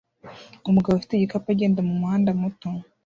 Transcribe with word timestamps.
Umugabo 0.69 0.93
ufite 0.95 1.13
igikapu 1.15 1.47
agenda 1.53 1.79
mumuhanda 1.87 2.29
muto 2.41 2.69